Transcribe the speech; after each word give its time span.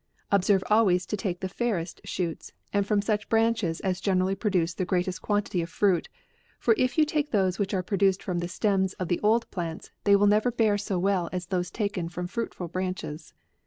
Observe 0.31 0.63
always 0.67 1.05
to 1.05 1.15
take 1.15 1.41
the 1.41 1.47
fairest 1.47 2.01
shoots, 2.03 2.53
and 2.73 2.87
from 2.87 3.03
such 3.03 3.29
branches 3.29 3.79
as 3.81 4.01
generally 4.01 4.33
produce 4.33 4.73
the 4.73 4.83
greatest 4.83 5.21
quantity 5.21 5.61
of 5.61 5.69
fruit; 5.69 6.09
for 6.57 6.73
if 6.75 6.97
you 6.97 7.05
take 7.05 7.29
those 7.29 7.59
which 7.59 7.71
are 7.71 7.83
pro 7.83 7.99
duced 7.99 8.23
from 8.23 8.39
the 8.39 8.47
stems 8.47 8.93
of 8.93 9.09
the 9.09 9.19
old 9.19 9.47
plants, 9.51 9.91
they 10.05 10.15
will 10.15 10.25
never 10.25 10.49
bear 10.49 10.75
so 10.75 10.97
well 10.97 11.29
as 11.31 11.45
those 11.45 11.69
taken 11.69 12.09
from 12.09 12.25
fruitful 12.25 12.67
branches. 12.67 13.35